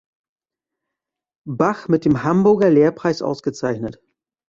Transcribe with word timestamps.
Bach" 1.47 1.87
mit 1.87 2.05
dem 2.05 2.23
Hamburger 2.23 2.71
Lehrpreis 2.71 3.21
ausgezeichnet. 3.21 4.01